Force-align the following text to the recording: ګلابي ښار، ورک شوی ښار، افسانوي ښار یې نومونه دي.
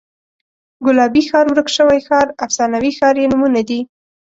ګلابي 0.85 1.21
ښار، 1.29 1.45
ورک 1.49 1.67
شوی 1.77 1.99
ښار، 2.07 2.27
افسانوي 2.45 2.91
ښار 2.97 3.15
یې 3.21 3.29
نومونه 3.31 3.61
دي. 3.69 3.79